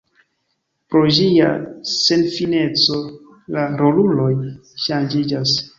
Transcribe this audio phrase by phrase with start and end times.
[0.93, 1.51] Pro ĝia
[1.91, 2.99] senfineco
[3.59, 4.31] la roluloj
[4.89, 5.61] ŝanĝiĝas.